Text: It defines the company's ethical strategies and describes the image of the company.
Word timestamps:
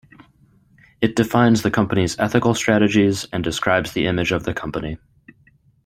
It 0.99 1.15
defines 1.15 1.61
the 1.61 1.69
company's 1.69 2.17
ethical 2.17 2.55
strategies 2.55 3.27
and 3.31 3.43
describes 3.43 3.91
the 3.93 4.07
image 4.07 4.31
of 4.31 4.45
the 4.45 4.53
company. 4.55 4.97